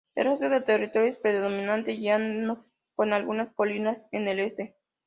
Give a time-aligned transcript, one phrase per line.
[0.15, 2.65] El resto del territorio es predominantemente llano,
[2.95, 4.75] con algunas colinas en el este.